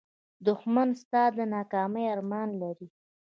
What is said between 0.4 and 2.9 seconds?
دښمن ستا د ناکامۍ ارمان لري